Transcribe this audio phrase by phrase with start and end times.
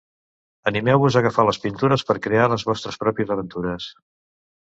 [0.69, 3.91] Animeu-vos a agafar les pintures per crear les vostres pròpies aventures.